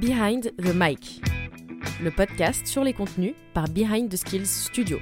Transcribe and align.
Behind 0.00 0.54
the 0.56 0.72
Mic, 0.74 1.20
le 2.02 2.10
podcast 2.10 2.66
sur 2.66 2.82
les 2.82 2.94
contenus 2.94 3.34
par 3.52 3.68
Behind 3.68 4.08
the 4.08 4.16
Skills 4.16 4.46
Studio, 4.46 4.98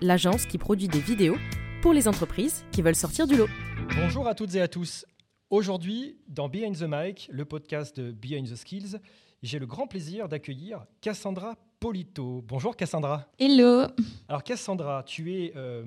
l'agence 0.00 0.46
qui 0.46 0.58
produit 0.58 0.88
des 0.88 0.98
vidéos 0.98 1.36
pour 1.80 1.92
les 1.92 2.08
entreprises 2.08 2.64
qui 2.72 2.82
veulent 2.82 2.96
sortir 2.96 3.28
du 3.28 3.36
lot. 3.36 3.46
Bonjour 3.94 4.26
à 4.26 4.34
toutes 4.34 4.56
et 4.56 4.60
à 4.60 4.66
tous. 4.66 5.06
Aujourd'hui, 5.48 6.18
dans 6.26 6.48
Behind 6.48 6.76
the 6.76 6.86
Mic, 6.88 7.28
le 7.30 7.44
podcast 7.44 7.96
de 8.00 8.10
Behind 8.10 8.50
the 8.50 8.56
Skills, 8.56 8.96
j'ai 9.44 9.60
le 9.60 9.66
grand 9.66 9.86
plaisir 9.86 10.28
d'accueillir 10.28 10.86
Cassandra 11.00 11.54
Polito. 11.78 12.42
Bonjour 12.48 12.74
Cassandra. 12.74 13.28
Hello. 13.38 13.86
Alors 14.28 14.42
Cassandra, 14.42 15.04
tu 15.04 15.34
es 15.34 15.52
euh, 15.54 15.84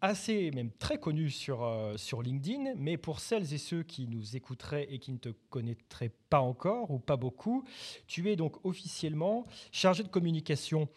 assez, 0.00 0.50
même 0.50 0.70
très 0.70 0.98
connue 0.98 1.30
sur, 1.30 1.64
euh, 1.64 1.96
sur 1.96 2.22
LinkedIn, 2.22 2.74
mais 2.76 2.96
pour 2.96 3.20
celles 3.20 3.52
et 3.52 3.58
ceux 3.58 3.82
qui 3.82 4.06
nous 4.06 4.36
écouteraient 4.36 4.86
et 4.90 4.98
qui 4.98 5.12
ne 5.12 5.18
te 5.18 5.30
connaîtraient 5.50 6.12
pas 6.28 6.40
encore 6.40 6.90
ou 6.90 6.98
pas 6.98 7.16
beaucoup, 7.16 7.64
tu 8.06 8.30
es 8.30 8.36
donc 8.36 8.64
officiellement 8.64 9.46
chargée 9.72 10.02
de 10.02 10.08
communication 10.08 10.88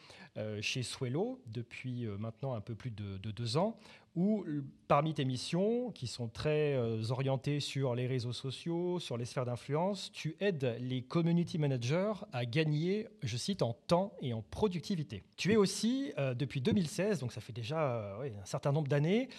chez 0.62 0.84
Swello 0.84 1.42
depuis 1.48 2.06
maintenant 2.18 2.54
un 2.54 2.62
peu 2.62 2.76
plus 2.76 2.92
de, 2.92 3.18
de 3.18 3.32
deux 3.32 3.58
ans 3.58 3.78
ou 4.16 4.46
parmi 4.88 5.14
tes 5.14 5.24
missions, 5.24 5.92
qui 5.92 6.08
sont 6.08 6.28
très 6.28 6.74
euh, 6.74 7.02
orientées 7.10 7.60
sur 7.60 7.96
les 7.96 8.08
réseaux 8.08 8.34
sociaux, 8.34 9.00
sur 9.00 9.18
les 9.18 9.26
sphères 9.26 9.46
d'influence, 9.46 10.12
tu 10.12 10.36
aides 10.40 10.78
les 10.82 11.02
community 11.02 11.58
managers 11.58 12.14
à 12.34 12.46
gagner, 12.46 13.08
je 13.24 13.38
cite, 13.38 13.62
en 13.62 13.74
temps 13.88 14.14
et 14.22 14.34
en 14.34 14.42
productivité. 14.42 15.24
Tu 15.38 15.54
es 15.54 15.56
aussi, 15.56 16.12
euh, 16.18 16.34
depuis 16.34 16.60
2016, 16.60 17.20
donc 17.20 17.32
ça 17.32 17.40
fait 17.40 17.54
déjà 17.54 17.94
euh, 17.94 18.30
un 18.42 18.46
certain 18.46 18.72
nombre 18.72 18.88
d'années, 18.88 19.30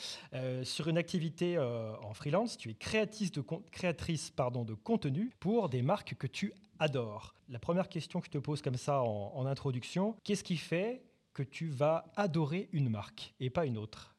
sur 0.62 0.88
une 0.88 0.98
activité 0.98 1.58
en 1.58 2.14
freelance. 2.14 2.56
Tu 2.56 2.70
es 2.70 2.74
créatrice 2.74 3.32
de, 3.32 3.42
créatrice, 3.70 4.30
pardon, 4.30 4.64
de 4.64 4.74
contenu 4.74 5.30
pour 5.40 5.68
des 5.68 5.82
marques 5.82 6.14
que 6.14 6.26
tu 6.26 6.52
adores. 6.80 7.34
La 7.48 7.58
première 7.58 7.88
question 7.88 8.20
que 8.20 8.26
je 8.26 8.30
te 8.32 8.38
pose 8.38 8.62
comme 8.62 8.76
ça 8.76 9.02
en 9.02 9.46
introduction, 9.46 10.16
qu'est-ce 10.24 10.44
qui 10.44 10.56
fait 10.56 11.04
que 11.32 11.42
tu 11.42 11.68
vas 11.68 12.10
adorer 12.16 12.68
une 12.72 12.88
marque 12.88 13.34
et 13.38 13.50
pas 13.50 13.66
une 13.66 13.78
autre? 13.78 14.16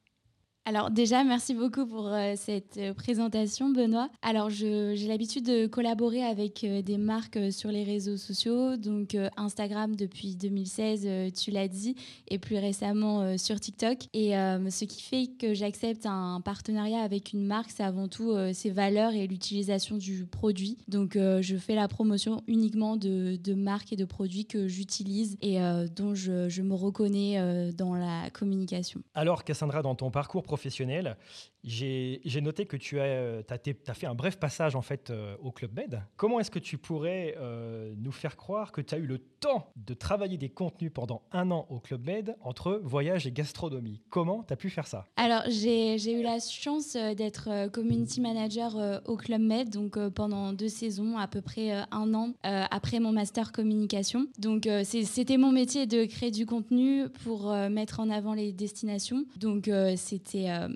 Alors 0.63 0.91
déjà, 0.91 1.23
merci 1.23 1.55
beaucoup 1.55 1.87
pour 1.87 2.07
euh, 2.09 2.33
cette 2.35 2.77
euh, 2.77 2.93
présentation, 2.93 3.71
Benoît. 3.71 4.09
Alors 4.21 4.51
j'ai 4.51 5.07
l'habitude 5.07 5.43
de 5.43 5.65
collaborer 5.65 6.23
avec 6.23 6.63
euh, 6.63 6.83
des 6.83 6.99
marques 6.99 7.51
sur 7.51 7.71
les 7.71 7.83
réseaux 7.83 8.15
sociaux, 8.15 8.77
donc 8.77 9.17
Instagram 9.37 9.95
depuis 9.95 10.35
2016, 10.35 11.33
tu 11.33 11.49
l'as 11.49 11.67
dit, 11.67 11.95
et 12.27 12.37
plus 12.37 12.57
récemment 12.57 13.37
sur 13.37 13.59
TikTok. 13.59 13.97
Et 14.13 14.31
ce 14.31 14.85
qui 14.85 15.01
fait 15.01 15.27
que 15.39 15.53
j'accepte 15.53 16.05
un 16.05 16.41
partenariat 16.41 17.01
avec 17.01 17.33
une 17.33 17.45
marque, 17.45 17.71
c'est 17.71 17.83
avant 17.83 18.07
tout 18.07 18.33
ses 18.53 18.69
valeurs 18.69 19.13
et 19.13 19.27
l'utilisation 19.27 19.97
du 19.97 20.25
produit. 20.25 20.77
Donc 20.87 21.13
je 21.15 21.55
fais 21.57 21.75
la 21.75 21.87
promotion 21.87 22.41
uniquement 22.47 22.97
de, 22.97 23.53
marques 23.53 23.93
et 23.93 23.95
de 23.95 24.05
produits 24.05 24.45
que 24.45 24.67
j'utilise 24.67 25.37
et 25.41 25.59
dont 25.95 26.13
je, 26.13 26.49
je, 26.49 26.61
me 26.61 26.73
reconnais 26.73 27.71
dans 27.73 27.95
la 27.95 28.29
communication. 28.31 29.01
Alors 29.15 29.43
Cassandra, 29.43 29.81
dans 29.81 29.95
ton 29.95 30.11
parcours 30.11 30.43
j'ai 31.63 32.41
noté 32.41 32.65
que 32.65 32.77
tu 32.77 32.99
as, 32.99 33.03
euh, 33.03 33.43
fait 33.93 34.07
un 34.07 34.15
bref 34.15 34.37
passage 34.37 34.75
en 34.75 34.81
fait 34.81 35.09
euh, 35.09 35.35
au 35.41 35.51
Club 35.51 35.75
Med. 35.75 36.01
Comment 36.15 36.39
est-ce 36.39 36.51
que 36.51 36.59
tu 36.59 36.77
pourrais 36.77 37.35
euh, 37.37 37.93
nous 37.97 38.11
faire 38.11 38.35
croire 38.35 38.71
que 38.71 38.81
tu 38.81 38.95
as 38.95 38.97
eu 38.97 39.05
le 39.05 39.19
temps 39.19 39.71
de 39.75 39.93
travailler 39.93 40.37
des 40.37 40.49
contenus 40.49 40.91
pendant 40.93 41.23
un 41.31 41.51
an 41.51 41.67
au 41.69 41.79
Club 41.79 42.05
Med 42.05 42.35
entre 42.41 42.79
voyage 42.83 43.27
et 43.27 43.31
gastronomie? 43.31 44.01
Comment 44.09 44.43
tu 44.43 44.53
as 44.53 44.55
pu 44.55 44.69
faire 44.69 44.87
ça? 44.87 45.05
Alors, 45.17 45.43
j'ai 45.47 46.13
eu 46.13 46.23
la 46.23 46.39
chance 46.39 46.93
d'être 46.93 47.69
community 47.71 48.21
manager 48.21 49.01
au 49.05 49.17
Club 49.17 49.41
Med 49.41 49.69
donc 49.69 49.97
pendant 50.09 50.53
deux 50.53 50.69
saisons, 50.69 51.17
à 51.17 51.27
peu 51.27 51.41
près 51.41 51.71
un 51.91 52.13
an 52.13 52.33
après 52.43 52.99
mon 52.99 53.11
master 53.11 53.51
communication. 53.51 54.27
Donc, 54.39 54.67
c'était 54.83 55.37
mon 55.37 55.51
métier 55.51 55.85
de 55.85 56.05
créer 56.05 56.31
du 56.31 56.45
contenu 56.45 57.09
pour 57.23 57.51
mettre 57.69 57.99
en 57.99 58.09
avant 58.09 58.33
les 58.33 58.51
destinations. 58.51 59.25
Donc, 59.37 59.69
c'était 59.95 60.40
euh, 60.49 60.67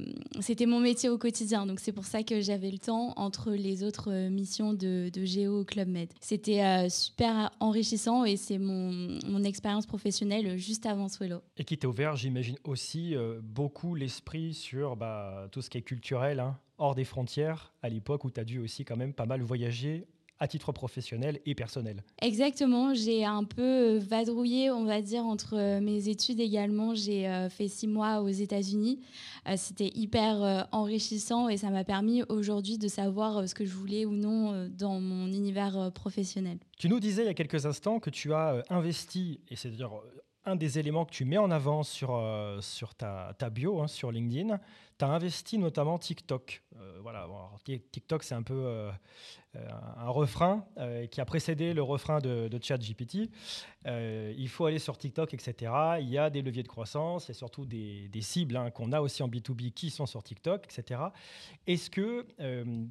c'était 0.42 0.66
mon 0.66 0.80
métier 0.80 1.09
au 1.09 1.18
quotidien. 1.18 1.66
Donc 1.66 1.80
c'est 1.80 1.92
pour 1.92 2.06
ça 2.06 2.24
que 2.24 2.42
j'avais 2.42 2.72
le 2.72 2.78
temps 2.78 3.14
entre 3.16 3.52
les 3.52 3.84
autres 3.84 4.12
euh, 4.12 4.30
missions 4.30 4.74
de, 4.74 5.09
Géo 5.24 5.62
au 5.62 5.64
Club 5.66 5.88
Med. 5.88 6.09
C'était 6.20 6.64
euh, 6.64 6.90
super 6.90 7.52
enrichissant 7.59 8.26
et 8.26 8.38
c'est 8.38 8.58
mon, 8.58 9.20
mon 9.28 9.44
expérience 9.44 9.86
professionnelle 9.86 10.58
juste 10.58 10.86
avant 10.86 11.08
Swello. 11.08 11.42
Et 11.58 11.64
qui 11.64 11.78
t'a 11.78 11.88
ouvert, 11.88 12.16
j'imagine 12.16 12.58
aussi, 12.64 13.16
beaucoup 13.42 13.96
l'esprit 13.96 14.53
sur 14.53 14.96
bah, 14.96 15.48
tout 15.52 15.62
ce 15.62 15.70
qui 15.70 15.78
est 15.78 15.82
culturel, 15.82 16.40
hein, 16.40 16.58
hors 16.78 16.96
des 16.96 17.06
frontières, 17.06 17.74
à 17.82 17.90
l'époque 17.90 18.26
où 18.26 18.32
tu 18.32 18.40
as 18.40 18.44
dû 18.44 18.59
aussi 18.59 18.86
quand 18.86 18.97
même 18.97 19.14
pas 19.14 19.26
mal 19.26 19.42
voyager 19.42 20.06
à 20.40 20.47
titre 20.47 20.72
professionnel 20.72 21.40
et 21.46 21.56
personnel. 21.56 22.03
Exactement, 22.22 22.94
j'ai 22.94 23.23
un 23.23 23.44
peu 23.44 23.97
vadrouillé, 23.97 24.69
on 24.69 24.84
va 24.84 25.01
dire, 25.01 25.25
entre 25.25 25.56
euh, 25.56 25.79
mes 25.79 26.09
études 26.09 26.40
également. 26.40 26.94
J'ai 26.94 27.28
euh, 27.28 27.50
fait 27.50 27.68
six 27.68 27.88
mois 27.88 28.22
aux 28.22 28.29
États-Unis. 28.29 29.00
Euh, 29.47 29.53
c'était 29.57 29.91
hyper 29.96 30.68
enrichissant 30.72 31.47
et 31.47 31.57
ça 31.57 31.69
m'a 31.69 31.84
permis 31.84 32.23
aujourd'hui 32.29 32.78
de 32.78 32.88
savoir 32.88 33.47
ce 33.47 33.56
que 33.56 33.66
je 33.66 33.73
voulais 33.73 34.06
ou 34.06 34.12
non 34.12 34.68
dans 34.69 35.00
mon 35.00 35.28
univers 35.28 35.91
professionnel. 35.94 36.57
Tu 36.78 36.90
nous 36.90 37.00
disais 37.00 37.23
il 37.23 37.28
y 37.28 37.29
a 37.29 37.34
quelques 37.34 37.66
instants 37.66 38.00
que 38.00 38.09
tu 38.09 38.34
as 38.34 38.63
investi, 38.69 39.40
et 39.50 39.56
c'est-à-dire 39.56 39.91
un 40.46 40.56
des 40.56 40.78
éléments 40.79 41.06
que 41.06 41.12
tu 41.12 41.25
mets 41.25 41.38
en 41.38 41.52
avant 41.52 41.84
sur, 41.84 42.22
sur 42.62 42.96
ta, 42.96 43.35
ta 43.38 43.50
bio, 43.50 43.81
hein, 43.81 43.88
sur 43.88 44.12
LinkedIn, 44.12 44.59
tu 44.97 45.06
as 45.06 45.09
investi 45.09 45.57
notamment 45.57 45.97
TikTok. 45.97 46.63
voilà, 47.02 47.28
TikTok, 47.63 48.23
c'est 48.23 48.35
un 48.35 48.44
peu 48.44 48.53
euh, 48.53 48.91
un 49.98 50.10
refrain 50.10 50.66
euh, 50.78 51.08
qui 51.08 51.22
a 51.22 51.26
précédé 51.26 51.74
le 51.74 51.84
refrain 51.84 52.20
de, 52.20 52.48
de 52.48 52.60
ChatGPT. 52.62 53.30
Euh, 53.86 54.34
il 54.38 54.50
faut 54.50 54.66
aller 54.66 54.80
sur 54.80 54.98
TikTok, 54.98 55.34
etc. 55.34 55.72
Il 56.00 56.10
y 56.10 56.18
a 56.18 56.30
des 56.30 56.42
leviers 56.42 56.64
de 56.64 56.68
croissance, 56.68 57.28
il 57.28 57.30
y 57.30 57.32
a 57.32 57.36
surtout 57.36 57.66
des, 57.66 58.10
cibles 58.22 58.58
hein, 58.58 58.72
qu'on 58.72 58.92
a 58.92 59.02
aussi 59.02 59.24
en 59.24 59.28
B2B 59.28 59.72
qui 59.72 59.90
sont 59.90 60.06
sur 60.06 60.24
TikTok, 60.24 60.66
etc. 60.66 61.02
Est-ce 61.68 61.90
que 61.90 62.26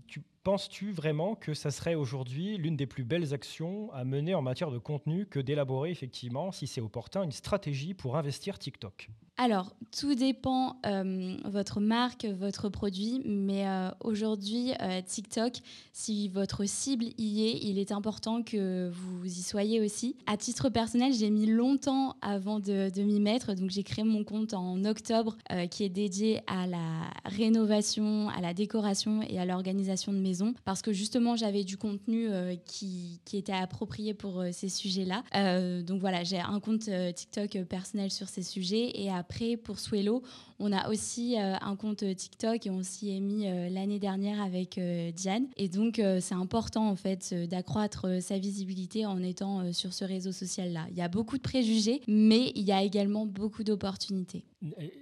tu 0.07 0.23
penses-tu 0.45 0.93
vraiment 0.93 1.35
que 1.35 1.55
ça 1.55 1.71
serait 1.71 1.95
aujourd'hui 1.95 2.57
l'une 2.59 2.77
des 2.77 2.87
plus 2.87 3.05
belles 3.05 3.33
actions 3.33 3.93
à 3.93 4.05
mener 4.05 4.35
en 4.35 4.43
matière 4.43 4.71
de 4.71 4.79
contenu 4.79 5.27
que 5.27 5.41
d'élaborer 5.41 5.91
effectivement, 5.91 6.53
si 6.53 6.67
c'est 6.67 6.81
opportun, 6.81 7.23
une 7.23 7.33
stratégie 7.33 7.95
pour 7.95 8.17
investir 8.17 8.59
TikTok? 8.59 9.11
Alors, 9.37 9.75
tout 9.91 10.15
dépend 10.15 10.77
euh, 10.87 11.37
votre 11.45 11.81
marque, 11.81 12.25
votre 12.25 12.69
produit, 12.69 13.21
mais 13.25 13.67
euh, 13.67 13.91
aujourd'hui, 14.01 14.73
euh, 14.81 15.01
TikTok, 15.05 15.55
si 15.93 16.29
votre 16.29 16.65
cible 16.67 17.07
y 17.19 17.49
est, 17.49 17.59
il 17.63 17.81
est 17.81 17.91
important 17.91 18.45
que 18.45 18.91
vous 18.93 19.27
y 19.27 19.43
soyez 19.43 19.81
aussi. 19.81 20.15
À 20.27 20.37
titre 20.37 20.69
personnel, 20.69 21.13
j'ai 21.13 21.31
mis 21.31 21.47
longtemps 21.47 22.15
avant 22.23 22.61
de, 22.61 22.91
m'y 23.03 23.19
mettre, 23.19 23.55
donc 23.55 23.71
j'ai 23.71 23.83
créé 23.83 24.05
mon 24.05 24.23
compte 24.23 24.55
en 24.55 24.85
octobre 24.85 25.37
qui 25.71 25.85
est 25.85 25.89
dédié 25.89 26.41
à 26.47 26.67
la 26.67 27.11
rénovation, 27.25 28.29
à 28.29 28.41
la 28.41 28.55
décoration 28.55 29.21
et 29.23 29.39
à 29.39 29.45
l'organisation 29.45 30.13
de 30.13 30.19
maisons, 30.19 30.55
parce 30.65 30.81
que 30.81 30.93
justement, 30.93 31.37
j'avais 31.37 31.65
du 31.65 31.77
contenu 31.77 32.29
qui, 32.65 33.21
qui, 33.25 33.37
était 33.37 33.53
approprié 33.53 34.15
pour 34.15 34.45
ces 34.53 34.69
sujets-là. 34.69 35.83
donc 35.83 36.01
voilà, 36.01 36.25
j'ai 36.25 36.39
un 36.39 36.61
compte 36.61 36.89
TikTok 37.15 37.65
personnel 37.65 38.11
sur 38.11 38.29
ces 38.29 38.43
sujets 38.43 38.93
et 38.95 39.11
à 39.11 39.24
après, 39.25 39.57
pour 39.57 39.79
Swello, 39.79 40.23
on 40.59 40.71
a 40.71 40.91
aussi 40.91 41.39
euh, 41.39 41.55
un 41.63 41.77
compte 41.77 42.05
TikTok 42.15 42.67
et 42.67 42.71
on 42.71 42.83
s'y 42.83 43.17
est 43.17 43.21
mis 43.21 43.49
euh, 43.49 43.71
l'année 43.71 43.99
dernière 43.99 44.43
avec 44.43 44.77
euh, 44.77 45.11
Diane. 45.13 45.47
Et 45.57 45.69
donc, 45.69 45.95
c'est 46.21 46.35
important 46.35 46.91
en 46.91 46.95
fait 46.95 47.33
d'accroître 47.49 48.21
sa 48.21 48.39
visibilité 48.39 49.07
en 49.07 49.23
étant 49.23 49.73
sur 49.73 49.95
ce 49.95 50.05
réseau 50.05 50.31
social-là. 50.31 50.87
Il 50.91 50.97
y 50.97 51.01
a 51.01 51.09
beaucoup 51.09 51.39
de 51.39 51.43
préjugés, 51.43 52.03
mais 52.07 52.53
il 52.55 52.65
y 52.65 52.73
a 52.73 52.83
également 52.83 53.25
beaucoup 53.25 53.65
d'opportunités. 53.65 54.45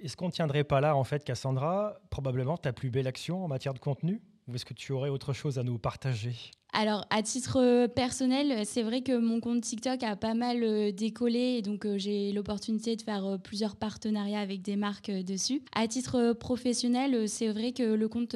Est-ce 0.03 0.16
qu'on 0.16 0.27
ne 0.27 0.33
tiendrait 0.33 0.65
pas 0.65 0.80
là, 0.80 0.97
en 0.97 1.04
fait, 1.04 1.24
Cassandra, 1.24 1.97
probablement 2.10 2.57
ta 2.57 2.72
plus 2.72 2.91
belle 2.91 3.09
action 3.09 3.45
en 3.45 3.48
matière 3.48 3.74
de 3.74 3.80
contenu? 3.80 4.22
Ou 4.47 4.54
est-ce 4.54 4.65
que 4.65 4.74
tu 4.74 4.92
aurais 4.92 5.09
autre 5.09 5.33
chose 5.33 5.59
à 5.59 5.65
nous 5.65 5.78
partager? 5.78 6.34
Alors, 6.74 7.04
à 7.10 7.22
titre 7.22 7.59
euh, 7.60 7.86
personnel, 7.86 8.65
c'est 8.65 8.83
vrai 8.83 9.03
que 9.03 9.19
mon 9.19 9.41
compte 9.41 9.60
TikTok 9.60 10.03
a 10.04 10.16
pas 10.16 10.33
mal 10.33 10.63
euh, 10.63 10.91
décollé 10.91 11.57
et 11.59 11.63
donc 11.63 11.84
euh, 11.84 11.98
j'ai 11.98 12.33
l'opportunité 12.33 12.97
de 12.97 13.03
faire 13.03 13.36
plusieurs 13.45 13.77
partenariats 13.77 14.41
avec 14.41 14.63
des 14.63 14.77
marques 14.77 15.10
dessus. 15.10 15.60
À 15.74 15.86
titre 15.86 16.33
professionnel, 16.33 17.28
c'est 17.28 17.48
vrai 17.48 17.72
que 17.72 17.83
le 17.83 18.09
compte, 18.09 18.34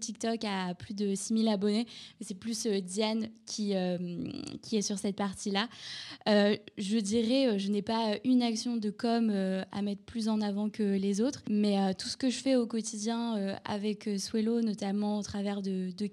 TikTok 0.00 0.44
a 0.44 0.74
plus 0.74 0.92
de 0.92 1.14
6000 1.14 1.48
abonnés, 1.48 1.86
mais 2.20 2.26
c'est 2.26 2.38
plus 2.38 2.66
Diane 2.66 3.28
qui, 3.46 3.72
est 3.72 4.82
sur 4.82 4.98
cette 4.98 5.16
partie-là. 5.16 5.68
je 6.26 6.98
dirais, 6.98 7.58
je 7.58 7.70
n'ai 7.70 7.82
pas 7.82 8.16
une 8.24 8.42
action 8.42 8.76
de 8.76 8.90
com 8.90 9.30
à 9.72 9.82
mettre 9.82 10.02
plus 10.02 10.28
en 10.28 10.42
avant 10.42 10.68
que 10.68 10.82
les 10.82 11.22
autres, 11.22 11.42
mais 11.48 11.94
tout 11.94 12.08
ce 12.08 12.16
que 12.16 12.28
je 12.28 12.38
fais 12.38 12.56
au 12.56 12.66
quotidien 12.66 13.56
avec 13.64 14.08
Swello, 14.18 14.60
notamment 14.60 15.18
au 15.18 15.22
travers 15.22 15.62
de, 15.62 15.90
de 15.96 16.06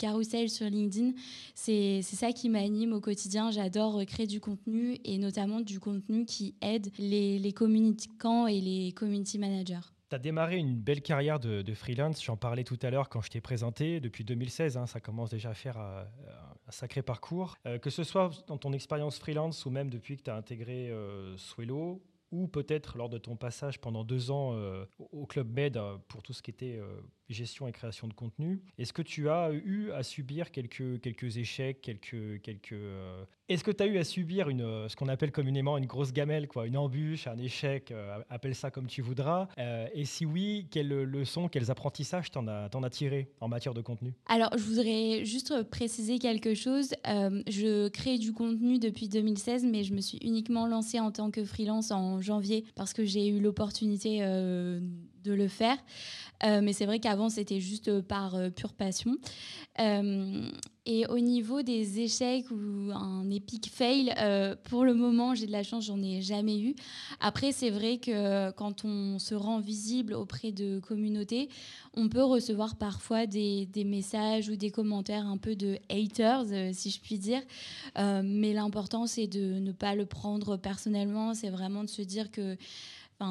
sur 0.50 0.68
LinkedIn. 0.68 1.12
C'est 1.54 2.02
ça 2.02 2.32
qui 2.32 2.50
m'anime 2.50 2.94
au 2.94 3.00
quotidien. 3.00 3.52
J'adore 3.52 4.06
créer 4.06 4.28
du 4.28 4.40
contenu 4.40 4.98
et 5.04 5.18
notamment 5.18 5.62
du 5.62 5.80
contenu 5.80 6.26
qui 6.26 6.56
aide 6.62 6.90
les, 6.98 7.40
les 7.40 7.52
communicants 7.54 8.48
et 8.48 8.62
les 8.62 8.92
community 8.92 9.40
managers. 9.40 9.92
Tu 10.10 10.16
as 10.16 10.20
démarré 10.20 10.58
une 10.58 10.76
belle 10.76 11.02
carrière 11.02 11.40
de, 11.40 11.74
freelance, 11.74 12.24
j'en 12.24 12.38
parlais 12.38 12.64
tout 12.64 12.78
à 12.84 12.92
l'heure 12.92 13.10
quand 13.10 13.22
je 13.22 13.32
t'ai 13.32 13.42
présenté, 13.42 14.00
depuis 14.00 14.24
2016, 14.24 14.78
hein, 14.78 14.86
ça 14.86 15.00
commence 15.00 15.32
déjà 15.32 15.50
à 15.50 15.54
faire 15.56 15.80
euh, 15.80 16.04
sacré 16.70 17.02
parcours. 17.02 17.58
que 17.82 17.90
ce 17.90 18.04
soit 18.04 18.30
dans 18.48 18.58
ton 18.58 18.72
expérience 18.72 19.18
freelance 19.18 19.66
ou 19.66 19.72
même 19.72 19.90
depuis 19.90 20.18
que 20.18 20.24
tu 20.24 20.30
as 20.30 20.36
intégré 20.36 20.92
Swello, 21.38 22.04
ou 22.36 22.48
peut-être 22.48 22.98
lors 22.98 23.10
de 23.10 23.18
ton 23.18 23.36
passage 23.36 23.80
pendant 23.80 24.04
deux 24.04 24.32
ans 24.32 24.56
au 25.00 25.26
Club 25.26 25.50
Med 25.54 25.80
pour 26.08 26.22
tout 26.22 26.34
ce 26.34 26.42
qui 26.42 26.52
était 26.52 26.80
gestion 27.30 27.68
et 27.68 27.72
création 27.72 28.08
de 28.08 28.14
contenu. 28.14 28.62
Est-ce 28.78 28.94
que 28.94 29.02
tu 29.02 29.30
as 29.30 29.52
eu 29.52 29.92
à 29.92 30.04
subir 30.04 30.52
quelques, 30.52 31.38
échecs, 31.38 31.82
quelques... 31.82 32.14
euh, 32.74 33.26
Est-ce 33.48 33.64
que 33.64 33.70
tu 33.70 33.84
as 33.84 33.86
eu 33.86 34.00
à 34.00 34.04
subir 34.04 34.48
euh, 34.50 34.90
ce 34.90 34.96
qu'on 34.96 35.08
appelle 35.08 35.32
communément 35.32 35.78
une 35.78 35.86
grosse 35.86 36.12
gamelle, 36.12 36.48
quoi, 36.48 36.66
une 36.66 36.78
embûche, 36.78 37.28
un 37.28 37.38
échec, 37.38 37.92
euh, 37.92 38.18
appelle 38.28 38.56
ça 38.56 38.72
comme 38.72 38.88
tu 38.88 39.04
voudras. 39.04 39.48
Et 39.94 40.06
si 40.06 40.26
oui, 40.26 40.68
quelles 40.72 41.04
leçons, 41.04 41.48
quels 41.48 41.70
apprentissages 41.70 42.32
t'en 42.32 42.48
as, 42.48 42.70
as 42.74 42.90
tiré 42.90 43.30
en 43.42 43.48
matière 43.48 43.76
de 43.76 43.82
contenu? 43.82 44.14
Alors, 44.26 44.50
je 44.58 44.64
voudrais 44.64 45.26
juste 45.26 45.64
préciser 45.70 46.18
quelque 46.18 46.56
chose. 46.56 46.94
je 47.06 47.88
crée 47.90 48.18
du 48.18 48.34
contenu 48.34 48.80
depuis 48.80 49.10
2016, 49.10 49.66
mais 49.66 49.84
je 49.84 49.94
me 49.94 50.02
suis 50.02 50.18
uniquement 50.24 50.68
lancée 50.68 51.00
en 51.00 51.12
tant 51.12 51.30
que 51.30 51.44
freelance 51.44 51.92
en 51.92 52.22
janvier 52.22 52.66
parce 52.76 52.94
que 52.94 53.06
j'ai 53.06 53.28
eu 53.28 53.40
l'opportunité 53.40 54.22
de 55.26 55.34
le 55.34 55.48
faire. 55.48 55.78
Euh, 56.44 56.62
mais 56.62 56.74
c'est 56.74 56.86
vrai 56.86 57.00
qu'avant, 57.00 57.30
c'était 57.30 57.60
juste 57.60 57.88
euh, 57.88 58.02
par 58.02 58.36
euh, 58.36 58.50
pure 58.50 58.74
passion. 58.74 59.18
et 60.88 61.06
au 61.08 61.20
niveau 61.20 61.64
des 61.64 62.00
échecs 62.00 62.46
ou 62.52 62.92
un 62.94 63.30
épique 63.30 63.70
fail, 63.74 64.14
pour 64.70 64.86
le 64.86 64.94
moment, 64.94 65.36
j'ai 65.36 65.48
de 65.48 65.52
la 65.52 65.64
chance, 65.64 65.86
j'en 65.86 66.02
ai 66.02 66.22
jamais 66.22 66.60
eu. 66.60 66.76
Après, 67.20 67.52
c'est 67.52 67.72
vrai 67.72 67.98
que 67.98 68.52
quand 68.52 68.86
on 68.86 69.20
se 69.20 69.36
rend 69.36 69.60
visible 69.60 70.14
auprès 70.14 70.52
de 70.52 70.80
communautés, 70.80 71.50
on 71.96 72.08
peut 72.08 72.24
recevoir 72.24 72.76
parfois 72.76 73.26
des, 73.26 73.66
des 73.66 73.84
messages 73.84 74.48
ou 74.48 74.56
des 74.56 74.70
commentaires 74.70 75.26
un 75.26 75.38
peu 75.38 75.56
de 75.56 75.78
haters, 75.90 76.46
si 76.74 76.92
je 76.92 77.02
puis 77.02 77.18
dire. 77.18 77.42
mais 77.98 78.54
l'important, 78.54 79.08
c'est 79.08 79.28
de 79.28 79.60
ne 79.60 79.72
pas 79.74 79.96
le 79.96 80.06
prendre 80.06 80.56
personnellement. 80.56 81.34
C'est 81.34 81.50
vraiment 81.50 81.84
de 81.84 81.90
se 81.90 82.04
dire 82.04 82.32
que 82.32 82.56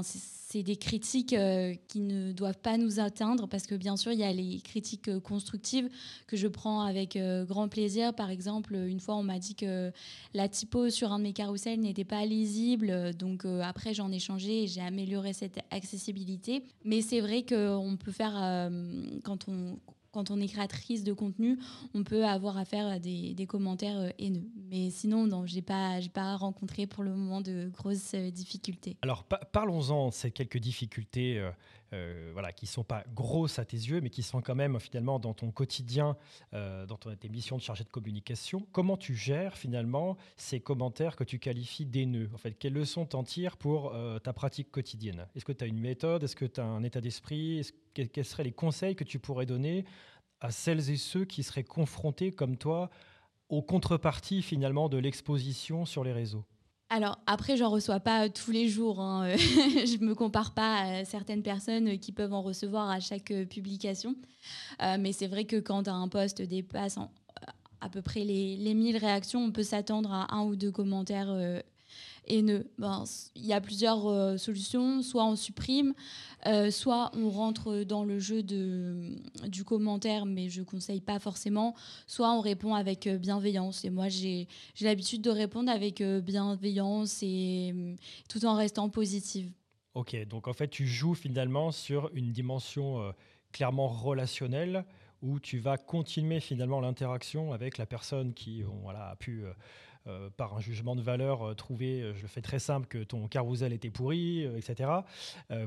c'est 0.03 0.63
des 0.63 0.77
critiques 0.77 1.33
euh, 1.33 1.75
qui 1.89 2.01
ne 2.01 2.33
doivent 2.33 2.59
pas 2.59 2.79
nous 2.79 3.01
atteindre 3.01 3.49
parce 3.49 3.67
que 3.67 3.75
bien 3.75 3.97
sûr, 3.97 4.13
il 4.13 4.19
y 4.19 4.25
a 4.25 4.33
les 4.33 4.61
critiques 4.61 5.09
euh, 5.09 5.21
constructives 5.21 5.89
que 6.27 6.37
je 6.37 6.49
prends 6.49 6.83
avec 6.83 7.17
euh, 7.17 7.45
grand 7.45 7.69
plaisir. 7.69 8.15
Par 8.15 8.31
exemple, 8.31 8.75
une 8.75 9.01
fois, 9.01 9.17
on 9.17 9.23
m'a 9.23 9.39
dit 9.39 9.55
que 9.55 9.93
la 10.33 10.49
typo 10.49 10.91
sur 10.91 11.13
un 11.13 11.19
de 11.19 11.25
mes 11.25 11.33
carousels 11.33 11.81
n'était 11.81 12.05
pas 12.05 12.25
lisible. 12.25 13.15
Donc 13.15 13.45
après, 13.63 13.95
j'en 13.95 14.11
ai 14.11 14.19
changé 14.19 14.65
et 14.65 14.67
j'ai 14.67 14.81
amélioré 14.81 15.33
cette 15.33 15.59
accessibilité. 15.71 16.65
Mais 16.85 17.03
c'est 17.03 17.21
vrai 17.21 17.45
qu'on 17.45 17.97
peut 17.97 18.13
faire, 18.13 18.71
quand 19.23 19.49
on 19.49 19.79
quand 20.15 20.31
on 20.31 20.41
est 20.41 20.47
créatrice 20.47 21.03
de 21.03 21.13
contenu, 21.13 21.59
on 21.93 22.05
peut 22.05 22.25
avoir 22.25 22.57
affaire 22.57 22.87
à 22.87 23.01
des, 23.01 23.47
commentaires 23.49 23.99
euh, 23.99 24.11
haineux. 24.21 24.49
Mais 24.71 24.91
sinon, 24.91 25.27
non, 25.27 25.45
je 25.45 25.57
n'ai 25.57 25.63
pas, 25.63 26.37
rencontré 26.37 26.87
pour 26.87 27.03
le 27.03 27.11
moment 27.11 27.41
de 27.41 27.69
grosses 27.69 28.15
euh, 28.15 28.31
difficultés. 28.31 28.97
Alors 29.03 29.25
parlons-en 29.25 30.09
de 30.09 30.13
ces 30.13 30.31
quelques 30.31 30.59
difficultés 30.59 31.45
euh, 31.95 32.31
voilà, 32.33 32.53
qui 32.53 32.67
ne 32.67 32.71
sont 32.71 32.85
pas 32.85 33.05
grosses 33.15 33.59
à 33.59 33.65
tes 33.65 33.77
yeux, 33.77 34.01
mais 34.01 34.11
qui 34.11 34.23
sont 34.23 34.43
quand 34.43 34.55
même 34.55 34.79
finalement 34.79 35.19
dans 35.19 35.33
ton 35.33 35.51
quotidien, 35.51 36.17
dans 36.53 36.97
ton, 36.99 37.15
tes 37.15 37.29
missions 37.29 37.57
de 37.57 37.63
chargé 37.63 37.85
de 37.85 37.89
communication. 37.89 38.67
Comment 38.73 38.97
tu 38.97 39.15
gères 39.15 39.57
finalement 39.57 40.17
ces 40.37 40.61
commentaires 40.61 41.17
que 41.17 41.25
tu 41.25 41.39
qualifies 41.39 41.87
d'haineux? 41.87 42.29
En 42.35 42.39
fait, 42.39 42.53
quelles 42.53 42.73
leçons 42.73 43.07
t'en 43.07 43.23
tires 43.23 43.57
pour 43.57 43.95
ta 44.23 44.33
pratique 44.33 44.71
quotidienne? 44.71 45.27
Est-ce 45.35 45.45
que 45.45 45.53
tu 45.53 45.65
as 45.65 45.67
une 45.67 45.81
méthode? 45.81 46.23
Est-ce 46.23 46.37
que 46.37 46.45
tu 46.45 46.61
as 46.61 46.65
un 46.65 46.83
état 46.83 47.01
d'esprit? 47.01 47.71
Quels 47.95 48.25
seraient 48.25 48.45
les 48.45 48.53
conseils 48.53 48.97
que 48.97 49.05
tu 49.05 49.19
pourrais 49.19 49.47
donner 49.47 49.85
à 50.41 50.51
celles 50.51 50.91
et 50.91 50.97
ceux 50.97 51.25
qui 51.25 51.43
seraient 51.43 51.65
confrontés 51.65 52.33
comme 52.33 52.57
toi 52.57 52.91
aux 53.49 53.63
contreparties 53.63 54.43
finalement 54.43 54.89
de 54.89 54.99
l'exposition 54.99 55.87
sur 55.87 56.05
les 56.05 56.13
réseaux? 56.13 56.45
Alors 56.91 57.19
après, 57.27 57.57
j'en 57.57 57.71
reçois 57.71 57.99
pas 57.99 58.29
tous 58.29 58.53
les 58.53 58.69
jours. 58.69 59.01
Hein. 59.01 59.35
je 59.37 60.05
me 60.05 60.15
compare 60.15 60.55
pas 60.55 60.79
à 60.81 61.05
certaines 61.05 61.43
personnes 61.43 61.99
qui 61.99 62.13
peuvent 62.13 62.35
en 62.35 62.43
recevoir 62.43 62.91
à 62.91 63.01
chaque 63.01 63.33
publication. 63.51 64.15
Euh, 64.83 64.97
mais 65.01 65.13
c'est 65.13 65.27
vrai 65.27 65.45
que 65.45 65.57
quand 65.57 65.89
un 65.89 66.09
post 66.09 66.43
dépasse 66.43 66.99
à 67.81 67.89
peu 67.89 68.01
près 68.01 68.25
les, 68.25 68.57
les 68.57 68.75
1000 68.75 68.97
réactions, 68.97 69.45
on 69.45 69.53
peut 69.53 69.63
s'attendre 69.63 70.13
à 70.13 70.35
un 70.35 70.45
ou 70.45 70.57
deux 70.57 70.71
commentaires 70.71 71.31
euh, 71.31 71.61
haineux. 72.27 72.71
Ben, 72.79 73.05
il 73.35 73.45
y 73.45 73.53
a 73.53 73.61
plusieurs 73.61 74.07
euh, 74.07 74.37
solutions. 74.37 75.03
Soit 75.03 75.25
on 75.25 75.37
supprime, 75.37 75.95
euh, 76.47 76.71
soit 76.71 77.11
on 77.15 77.29
rentre 77.29 77.85
dans 77.85 78.05
le 78.05 78.19
jeu 78.19 78.43
de, 78.43 79.17
du 79.47 79.65
commentaire, 79.65 80.27
mais 80.27 80.49
je 80.49 80.61
ne 80.61 80.65
conseille 80.65 81.01
pas 81.01 81.19
forcément. 81.19 81.75
Soit 82.07 82.33
on 82.33 82.41
répond 82.41 82.75
avec 82.75 83.07
euh, 83.07 83.19
bienveillance. 83.19 83.85
Et 83.85 83.91
moi, 83.91 84.09
j'ai 84.09 84.49
l'habitude 84.81 85.23
de 85.23 85.31
répondre 85.31 85.71
avec 85.71 86.03
bienveillance 86.03 87.23
et 87.23 87.75
tout 88.29 88.45
en 88.45 88.55
restant 88.55 88.89
positive. 88.89 89.51
Ok, 89.95 90.17
donc 90.27 90.49
en 90.49 90.53
fait, 90.53 90.69
tu 90.69 90.87
joues 90.87 91.15
finalement 91.15 91.71
sur 91.71 92.11
une 92.15 92.33
dimension 92.33 93.13
clairement 93.53 93.87
relationnelle 93.87 94.85
où 95.23 95.39
tu 95.39 95.59
vas 95.59 95.77
continuer 95.77 96.41
finalement 96.41 96.81
l'interaction 96.81 97.53
avec 97.53 97.79
la 97.79 97.87
personne 97.87 98.35
qui 98.35 98.63
voilà, 98.83 99.11
a 99.11 99.17
pu 99.17 99.45
euh, 100.07 100.29
par 100.37 100.55
un 100.55 100.61
jugement 100.61 100.95
de 100.95 101.01
valeur, 101.01 101.43
euh, 101.43 101.55
trouver, 101.55 102.03
euh, 102.03 102.13
je 102.15 102.21
le 102.21 102.29
fais 102.29 102.43
très 102.43 102.59
simple, 102.59 102.87
que 102.87 103.03
ton 103.03 103.27
carousel 103.27 103.73
était 103.73 103.89
pourri, 103.89 104.45
etc., 104.55 104.91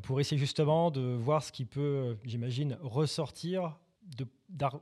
pour 0.04 0.20
essayer 0.20 0.38
justement 0.38 0.92
de 0.92 1.02
voir 1.02 1.44
ce 1.44 1.52
qui 1.52 1.66
peut, 1.66 2.18
j'imagine, 2.24 2.78
ressortir 2.82 3.78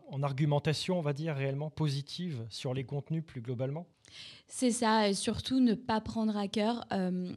en 0.10 0.24
argumentation, 0.24 1.00
on 1.00 1.02
va 1.02 1.14
dire, 1.14 1.36
réellement 1.36 1.70
positive 1.70 2.46
sur 2.50 2.74
les 2.74 2.84
contenus 2.84 3.24
plus 3.26 3.42
globalement 3.42 3.88
c'est 4.48 4.70
ça, 4.70 5.10
et 5.10 5.16
surtout 5.16 5.60
ne 5.60 5.74
pas 5.74 6.00
prendre 6.00 6.38
à 6.38 6.48
cœur. 6.48 6.86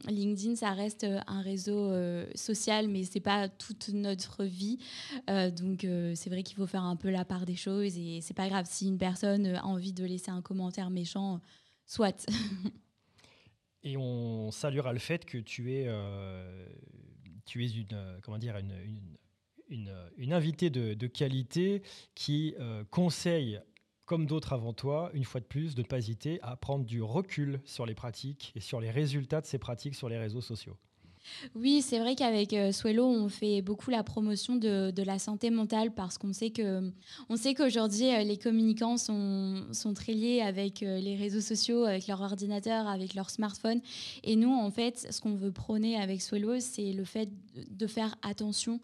LinkedIn, 0.07 0.55
ça 0.55 0.69
reste 0.69 1.03
un 1.03 1.41
réseau 1.41 1.91
social, 2.35 2.87
mais 2.87 3.03
c'est 3.03 3.19
pas 3.19 3.49
toute 3.49 3.89
notre 3.89 4.45
vie. 4.45 4.77
donc 5.27 5.87
c'est 6.13 6.29
vrai 6.29 6.43
qu'il 6.43 6.55
faut 6.55 6.67
faire 6.67 6.83
un 6.83 6.95
peu 6.95 7.09
la 7.09 7.25
part 7.25 7.47
des 7.47 7.55
choses, 7.55 7.97
et 7.97 8.21
c'est 8.21 8.35
pas 8.35 8.47
grave 8.47 8.67
si 8.69 8.87
une 8.87 8.99
personne 8.99 9.47
a 9.47 9.65
envie 9.65 9.91
de 9.91 10.05
laisser 10.05 10.29
un 10.29 10.43
commentaire 10.43 10.91
méchant. 10.91 11.41
Soit. 11.89 12.27
Et 13.83 13.97
on 13.97 14.51
saluera 14.51 14.93
le 14.93 14.99
fait 14.99 15.25
que 15.25 15.39
tu 15.39 15.73
es, 15.73 15.85
euh, 15.87 16.67
tu 17.45 17.65
es 17.65 17.69
une, 17.69 17.87
euh, 17.93 18.19
comment 18.21 18.37
invitée 20.31 20.69
de, 20.69 20.93
de, 20.93 21.07
qualité 21.07 21.81
qui 22.13 22.53
euh, 22.59 22.83
conseille, 22.91 23.59
comme 24.05 24.27
d'autres 24.27 24.53
avant 24.53 24.71
toi, 24.71 25.09
une 25.15 25.23
fois 25.23 25.41
de 25.41 25.47
plus, 25.47 25.73
de 25.73 25.81
ne 25.81 25.87
pas 25.87 25.97
hésiter 25.97 26.39
à 26.43 26.55
prendre 26.55 26.85
du 26.85 27.01
recul 27.01 27.59
sur 27.65 27.87
les 27.87 27.95
pratiques 27.95 28.51
et 28.55 28.59
sur 28.59 28.79
les 28.79 28.91
résultats 28.91 29.41
de 29.41 29.47
ces 29.47 29.57
pratiques 29.57 29.95
sur 29.95 30.09
les 30.09 30.19
réseaux 30.19 30.41
sociaux. 30.41 30.77
Oui, 31.55 31.81
c'est 31.81 31.99
vrai 31.99 32.15
qu'avec 32.15 32.53
euh, 32.53 32.71
Swello, 32.71 33.05
on 33.05 33.29
fait 33.29 33.61
beaucoup 33.61 33.91
la 33.91 34.03
promotion 34.03 34.55
de, 34.55 34.91
la 35.03 35.19
santé 35.19 35.49
mentale 35.49 35.91
parce 35.91 36.17
qu'on 36.17 36.33
sait 36.33 36.49
que 36.49 36.91
on 37.29 37.37
sait 37.37 37.53
qu'aujourd'hui 37.53 38.13
euh, 38.13 38.23
les 38.23 38.37
communicants 38.37 38.97
sont, 38.97 39.63
très 39.95 40.13
liés 40.13 40.41
avec 40.41 40.83
euh, 40.83 40.99
les 40.99 41.15
réseaux 41.15 41.41
sociaux, 41.41 41.85
avec 41.85 42.07
leur 42.07 42.21
ordinateur, 42.21 42.87
avec 42.87 43.13
leur 43.15 43.29
smartphone. 43.29 43.81
Et 44.23 44.35
nous, 44.35 44.51
en 44.51 44.71
fait, 44.71 45.07
ce 45.09 45.21
qu'on 45.21 45.35
veut 45.35 45.51
prôner 45.51 45.97
avec 45.97 46.21
Swello, 46.21 46.59
c'est 46.59 46.93
le 46.93 47.03
fait 47.03 47.29
de 47.71 47.87
faire 47.87 48.15
attention 48.21 48.79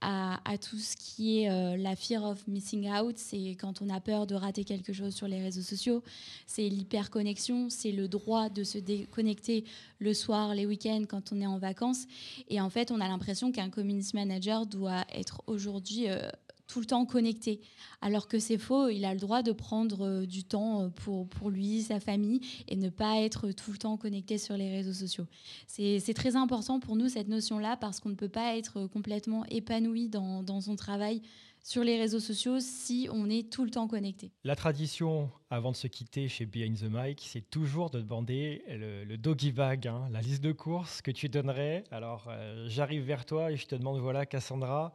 à, 0.00 0.56
tout 0.58 0.78
ce 0.78 0.96
qui 0.96 1.42
est 1.42 1.50
euh, 1.50 1.76
la 1.76 1.94
fear 1.94 2.24
of 2.24 2.46
missing 2.48 2.90
out, 2.90 3.18
c'est 3.18 3.56
quand 3.60 3.82
on 3.82 3.88
a 3.90 4.00
peur 4.00 4.26
de 4.26 4.34
rater 4.34 4.64
quelque 4.64 4.92
chose 4.92 5.14
sur 5.14 5.28
les 5.28 5.42
réseaux 5.42 5.62
sociaux, 5.62 6.02
c'est 6.46 6.68
l'hyperconnexion, 6.68 7.68
c'est 7.68 7.92
le 7.92 8.08
droit 8.08 8.48
de 8.48 8.64
se 8.64 8.78
déconnecter 8.78 9.64
le 9.98 10.14
soir, 10.14 10.54
les 10.54 10.66
week-ends, 10.66 11.04
quand 11.08 11.32
on 11.32 11.40
est 11.40 11.46
en 11.46 11.58
vacances. 11.58 12.06
Et 12.48 12.60
en 12.60 12.70
fait, 12.70 12.90
on 12.90 13.00
a 13.00 13.08
l'impression 13.08 13.52
qu'un 13.52 13.68
community 13.68 14.14
manager 14.14 14.66
doit 14.66 15.04
être 15.12 15.42
aujourd'hui 15.46 16.08
euh, 16.08 16.30
tout 16.70 16.80
le 16.80 16.86
temps 16.86 17.04
connecté. 17.04 17.60
Alors 18.00 18.28
que 18.28 18.38
c'est 18.38 18.58
faux, 18.58 18.88
il 18.88 19.04
a 19.04 19.12
le 19.12 19.20
droit 19.20 19.42
de 19.42 19.52
prendre 19.52 20.06
euh, 20.06 20.26
du 20.26 20.44
temps 20.44 20.82
euh, 20.82 20.88
pour, 20.88 21.28
pour 21.28 21.50
lui, 21.50 21.82
sa 21.82 21.98
famille, 21.98 22.40
et 22.68 22.76
ne 22.76 22.88
pas 22.88 23.20
être 23.20 23.50
tout 23.50 23.72
le 23.72 23.78
temps 23.78 23.96
connecté 23.96 24.38
sur 24.38 24.56
les 24.56 24.70
réseaux 24.70 24.92
sociaux. 24.92 25.26
C'est 25.66 26.14
très 26.14 26.36
important 26.36 26.78
pour 26.78 26.96
nous, 26.96 27.08
cette 27.08 27.28
notion-là, 27.28 27.76
parce 27.76 28.00
qu'on 28.00 28.10
ne 28.10 28.14
peut 28.14 28.28
pas 28.28 28.56
être 28.56 28.86
complètement 28.86 29.44
épanoui 29.46 30.08
dans, 30.08 30.42
dans 30.42 30.60
son 30.60 30.76
travail 30.76 31.22
sur 31.62 31.84
les 31.84 31.98
réseaux 31.98 32.20
sociaux 32.20 32.58
si 32.60 33.08
on 33.12 33.28
est 33.28 33.50
tout 33.50 33.64
le 33.64 33.70
temps 33.70 33.86
connecté. 33.86 34.30
La 34.44 34.56
tradition, 34.56 35.30
avant 35.50 35.72
de 35.72 35.76
se 35.76 35.86
quitter 35.86 36.28
chez 36.28 36.46
Behind 36.46 36.78
the 36.78 36.88
Mic, 36.90 37.22
c'est 37.26 37.48
toujours 37.50 37.90
de 37.90 38.00
demander 38.00 38.62
le, 38.68 39.16
doggy 39.16 39.52
bag, 39.52 39.86
hein, 39.86 40.08
la 40.10 40.20
liste 40.20 40.42
de 40.42 40.52
courses 40.52 41.02
que 41.02 41.10
tu 41.10 41.28
donnerais. 41.28 41.84
Alors, 41.90 42.26
euh, 42.28 42.66
j'arrive 42.68 43.02
vers 43.02 43.24
toi 43.24 43.52
et 43.52 43.56
je 43.56 43.66
te 43.66 43.74
demande, 43.74 43.98
voilà, 44.00 44.26
Cassandra, 44.26 44.94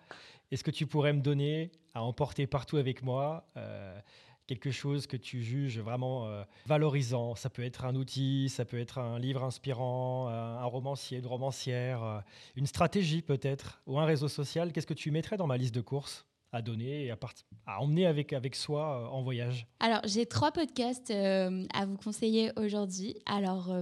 est-ce 0.51 0.63
que 0.63 0.71
tu 0.71 0.85
pourrais 0.85 1.13
me 1.13 1.21
donner 1.21 1.71
à 1.93 2.03
emporter 2.03 2.47
partout 2.47 2.77
avec 2.77 3.03
moi 3.03 3.47
euh, 3.57 3.99
quelque 4.47 4.69
chose 4.69 5.07
que 5.07 5.17
tu 5.17 5.41
juges 5.41 5.79
vraiment 5.79 6.27
euh, 6.27 6.43
valorisant? 6.67 7.35
Ça 7.35 7.49
peut 7.49 7.63
être 7.63 7.85
un 7.85 7.95
outil, 7.95 8.49
ça 8.49 8.63
peut 8.65 8.79
être 8.79 8.99
un 8.99 9.17
livre 9.17 9.43
inspirant, 9.43 10.27
un, 10.27 10.65
romancier, 10.65 11.19
une 11.19 11.27
romancière, 11.27 12.03
euh, 12.03 12.19
une 12.55 12.67
stratégie 12.67 13.21
peut-être, 13.21 13.81
ou 13.87 13.99
un 13.99 14.05
réseau 14.05 14.27
social. 14.27 14.71
Qu'est-ce 14.71 14.87
que 14.87 14.93
tu 14.93 15.11
mettrais 15.11 15.37
dans 15.37 15.47
ma 15.47 15.57
liste 15.57 15.73
de 15.73 15.81
courses 15.81 16.25
à 16.51 16.61
donner 16.61 17.05
et 17.05 17.11
à, 17.11 17.17
à 17.65 17.81
emmener 17.81 18.05
avec, 18.05 18.31
avec 18.31 18.55
soi 18.55 19.11
en 19.11 19.23
voyage? 19.23 19.67
Alors, 19.79 20.01
j'ai 20.05 20.25
trois 20.25 20.51
podcasts 20.51 21.11
à 21.11 21.85
vous 21.85 21.97
conseiller 21.97 22.51
aujourd'hui. 22.55 23.17
Alors, 23.25 23.75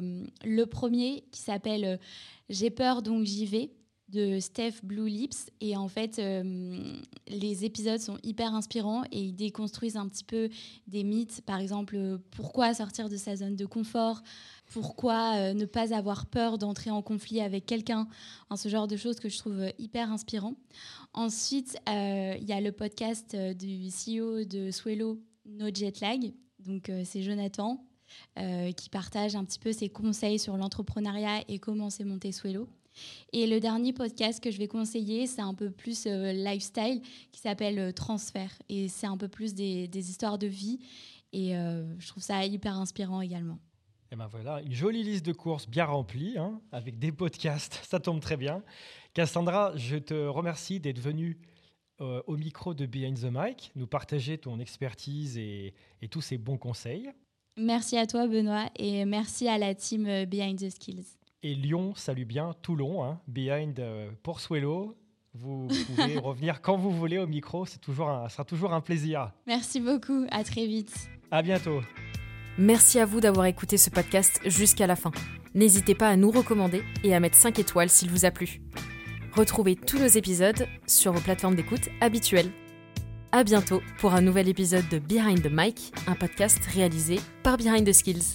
le 0.44 0.66
premier 0.66 1.26
qui 1.32 1.42
s'appelle 1.42 2.00
J'ai 2.50 2.72
peur 2.72 3.04
donc 3.04 3.26
j'y 3.26 3.46
vais 3.46 3.70
de 4.14 4.40
Steph 4.40 4.76
Blue 4.84 5.10
Lips. 5.10 5.50
Et 5.60 5.76
en 5.76 5.88
fait, 5.88 6.20
euh, 6.20 6.96
les 7.28 7.66
épisodes 7.66 8.00
sont 8.00 8.18
hyper 8.24 8.54
inspirants 8.54 9.04
et 9.12 9.20
ils 9.20 9.36
déconstruisent 9.36 9.98
un 9.98 10.08
petit 10.08 10.24
peu 10.24 10.50
des 10.88 11.04
mythes. 11.04 11.42
Par 11.42 11.60
exemple, 11.60 12.20
pourquoi 12.32 12.74
sortir 12.74 13.10
de 13.10 13.18
sa 13.18 13.36
zone 13.36 13.56
de 13.56 13.66
confort? 13.66 14.22
Pourquoi 14.72 15.36
euh, 15.36 15.54
ne 15.54 15.66
pas 15.66 15.94
avoir 15.94 16.28
peur 16.28 16.58
d'entrer 16.58 16.92
en 16.92 17.02
conflit 17.02 17.42
avec 17.42 17.66
quelqu'un? 17.66 18.08
Ce 18.56 18.70
genre 18.70 18.88
de 18.88 18.96
choses 18.96 19.20
que 19.20 19.30
je 19.30 19.38
trouve 19.40 19.66
hyper 19.80 20.12
inspirant. 20.12 20.54
Ensuite, 21.14 21.78
euh, 21.90 22.36
il 22.40 22.48
y 22.48 22.54
a 22.54 22.62
le 22.62 22.72
podcast 22.72 23.36
du 23.36 23.90
CEO 23.90 24.46
de 24.46 24.70
Swello, 24.70 25.20
No 25.46 25.68
Jet 25.74 26.00
Lag. 26.02 26.34
Donc, 26.60 26.92
c'est 27.04 27.24
Jonathan. 27.24 27.84
qui 28.78 28.90
partage 28.90 29.36
un 29.36 29.44
petit 29.44 29.60
peu 29.60 29.74
ses 29.74 29.90
conseils 29.90 30.38
sur 30.38 30.56
l'entrepreneuriat 30.56 31.44
et 31.48 31.58
comment 31.58 31.90
s'est 31.90 32.06
monté 32.06 32.32
Swello. 32.32 32.68
Et 33.32 33.48
le 33.48 33.60
dernier 33.60 33.94
podcast 33.94 34.44
que 34.44 34.52
je 34.52 34.58
vais 34.58 34.68
conseiller, 34.68 35.28
c'est 35.28 35.42
un 35.42 35.54
peu 35.54 35.72
plus 35.72 36.06
euh, 36.06 36.32
lifestyle, 36.32 37.02
qui 37.32 37.40
s'appelle 37.40 37.80
euh, 37.80 37.92
Transfert. 37.92 38.52
Et 38.70 38.88
c'est 38.88 39.08
un 39.08 39.18
peu 39.18 39.28
plus 39.28 39.54
des, 39.54 39.90
histoires 39.96 40.38
de 40.38 40.48
vie. 40.48 40.80
Et 41.32 41.56
euh, 41.56 42.00
je 42.00 42.08
trouve 42.08 42.24
ça 42.24 42.46
hyper 42.46 42.78
inspirant 42.78 43.22
également. 43.22 43.60
Et 44.12 44.16
ben 44.16 44.28
voilà, 44.28 44.62
une 44.62 44.74
jolie 44.74 45.02
liste 45.02 45.26
de 45.26 45.34
courses 45.34 45.68
bien 45.68 45.86
remplie, 45.86 46.38
hein, 46.38 46.62
avec 46.72 47.00
des 47.00 47.12
podcasts, 47.12 47.80
ça 47.90 48.00
tombe 48.00 48.20
très 48.20 48.38
bien. 48.38 48.64
Cassandra, 49.16 49.76
je 49.76 49.98
te 49.98 50.14
remercie 50.14 50.80
d'être 50.80 51.00
venue 51.00 51.40
au 52.00 52.36
micro 52.36 52.74
de 52.74 52.86
Behind 52.86 53.18
the 53.18 53.32
Mic, 53.32 53.72
nous 53.76 53.88
partager 53.88 54.38
ton 54.38 54.60
expertise 54.60 55.38
et, 55.38 55.74
et 56.02 56.10
tous 56.10 56.20
ces 56.20 56.38
bons 56.38 56.58
conseils. 56.58 57.10
Merci 57.56 57.98
à 57.98 58.06
toi, 58.06 58.28
Benoît, 58.28 58.70
et 58.76 59.06
merci 59.06 59.48
à 59.48 59.58
la 59.58 59.74
team 59.74 60.26
Behind 60.26 60.60
the 60.60 60.70
Skills. 60.70 61.23
Et 61.46 61.56
Lyon 61.56 61.94
salue 61.96 62.24
bien 62.24 62.56
Toulon, 62.62 63.04
hein, 63.04 63.20
behind 63.28 63.78
euh, 63.78 64.10
pour 64.24 64.40
Swello. 64.40 64.96
Vous 65.34 65.68
pouvez 65.88 66.18
revenir 66.24 66.62
quand 66.62 66.78
vous 66.78 66.90
voulez 66.90 67.18
au 67.18 67.28
micro, 67.28 67.66
c'est 67.66 67.82
toujours 67.82 68.10
un, 68.10 68.30
sera 68.30 68.46
toujours 68.46 68.74
un 68.74 68.80
plaisir. 68.80 69.34
Merci 69.46 69.82
beaucoup, 69.82 70.26
à 70.32 70.46
très 70.46 70.66
vite. 70.68 70.94
À 71.32 71.42
bientôt. 71.42 71.82
Merci 72.58 72.98
à 73.00 73.06
vous 73.06 73.20
d'avoir 73.20 73.46
écouté 73.48 73.76
ce 73.76 73.90
podcast 73.90 74.40
jusqu'à 74.46 74.88
la 74.88 74.96
fin. 74.96 75.12
N'hésitez 75.54 75.96
pas 75.96 76.08
à 76.08 76.16
nous 76.16 76.32
recommander 76.32 76.82
et 77.04 77.14
à 77.14 77.20
mettre 77.20 77.36
5 77.36 77.60
étoiles 77.60 77.90
s'il 77.90 78.10
vous 78.10 78.24
a 78.24 78.32
plu. 78.32 78.62
Retrouvez 79.34 79.76
tous 79.76 80.00
nos 80.00 80.08
épisodes 80.08 80.68
sur 80.88 81.12
vos 81.12 81.20
plateformes 81.20 81.56
d'écoute 81.56 81.90
habituelles. 82.00 82.52
À 83.34 83.44
bientôt 83.44 83.82
pour 83.98 84.14
un 84.14 84.22
nouvel 84.22 84.48
épisode 84.48 84.88
de 84.90 85.00
Behind 85.00 85.42
the 85.42 85.52
Mic, 85.52 85.92
un 86.08 86.16
podcast 86.16 86.64
réalisé 86.68 87.20
par 87.42 87.58
Behind 87.58 87.86
the 87.86 87.92
Skills. 87.92 88.34